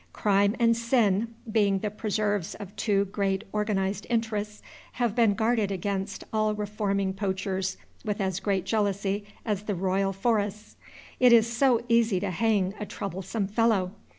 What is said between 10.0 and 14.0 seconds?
Forests. It is so easy to hang a troublesome fellow!